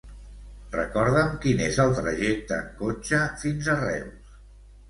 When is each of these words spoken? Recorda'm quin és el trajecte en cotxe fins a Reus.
Recorda'm 0.75 1.35
quin 1.43 1.61
és 1.65 1.77
el 1.85 1.93
trajecte 1.99 2.59
en 2.65 2.73
cotxe 2.81 3.21
fins 3.45 3.71
a 3.75 3.77
Reus. 3.85 4.37